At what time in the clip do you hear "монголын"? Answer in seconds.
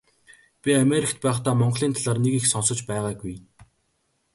1.59-1.93